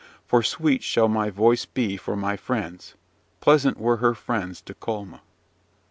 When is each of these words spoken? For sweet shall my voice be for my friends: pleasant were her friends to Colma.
For 0.25 0.41
sweet 0.41 0.81
shall 0.81 1.07
my 1.07 1.29
voice 1.29 1.67
be 1.67 1.95
for 1.95 2.15
my 2.15 2.35
friends: 2.35 2.95
pleasant 3.39 3.77
were 3.77 3.97
her 3.97 4.15
friends 4.15 4.59
to 4.61 4.73
Colma. 4.73 5.21